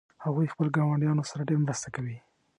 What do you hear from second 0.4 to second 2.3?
خپل ګاونډیانو سره ډیره مرسته کوي